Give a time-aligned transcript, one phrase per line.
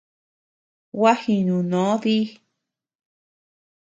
[0.97, 2.17] Gua jinuno dí.